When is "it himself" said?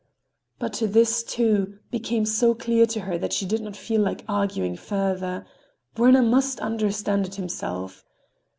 7.27-8.03